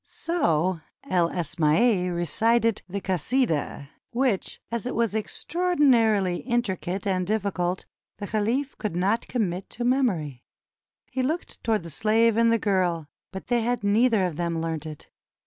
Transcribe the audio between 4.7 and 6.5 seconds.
as it was extraordinarily